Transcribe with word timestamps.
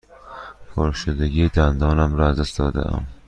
پرشدگی 0.75 1.49
دندانم 1.49 2.15
را 2.15 2.27
از 2.29 2.39
دست 2.39 2.57
داده 2.57 2.93
ام. 2.93 3.07